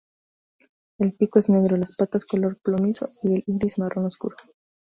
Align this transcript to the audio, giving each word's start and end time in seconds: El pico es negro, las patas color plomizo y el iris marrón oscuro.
El 0.97 1.13
pico 1.13 1.37
es 1.37 1.47
negro, 1.47 1.77
las 1.77 1.95
patas 1.95 2.25
color 2.25 2.57
plomizo 2.63 3.07
y 3.21 3.35
el 3.35 3.43
iris 3.45 3.77
marrón 3.77 4.05
oscuro. 4.05 4.35